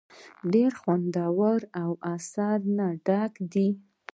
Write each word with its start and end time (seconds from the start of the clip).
ډېر 0.53 0.71
خوندور 0.81 1.59
او 1.81 1.89
د 1.97 1.99
اثر 2.15 2.57
نه 2.77 2.87
ډک 3.05 3.33
دے۔ 3.53 3.67